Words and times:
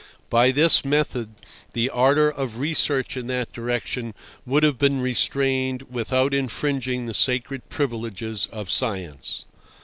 By 0.31 0.49
this 0.51 0.83
method 0.83 1.35
the 1.73 1.87
ardour 1.91 2.29
of 2.29 2.57
research 2.57 3.15
in 3.15 3.27
that 3.27 3.51
direction 3.53 4.15
would 4.47 4.63
have 4.63 4.79
been 4.79 4.99
restrained 4.99 5.83
without 5.91 6.33
infringing 6.33 7.05
the 7.05 7.13
sacred 7.13 7.69
privileges 7.69 8.47
of 8.47 8.71
science. 8.71 9.45